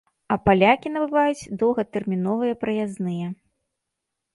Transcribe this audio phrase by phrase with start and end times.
[0.35, 3.27] А палякі набываюць доўгатэрміновыя праязныя.